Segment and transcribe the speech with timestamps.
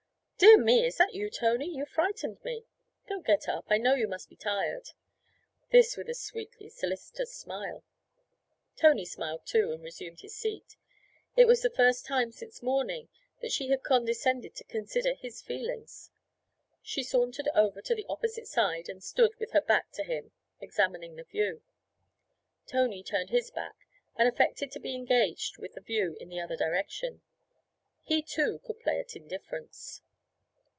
[0.43, 1.67] 'Dear me, is that you, Tony?
[1.69, 2.65] You frightened me!
[3.07, 4.89] Don't get up; I know you must be tired.'
[5.71, 7.83] This with a sweetly solicitous smile.
[8.75, 10.77] Tony smiled too and resumed his seat;
[11.35, 13.07] it was the first time since morning
[13.39, 16.09] that she had condescended to consider his feelings.
[16.81, 21.17] She sauntered over to the opposite side and stood with her back to him examining
[21.17, 21.61] the view.
[22.65, 23.75] Tony turned his back
[24.15, 27.21] and affected to be engaged with the view in the other direction;
[28.01, 30.01] he too could play at indifference.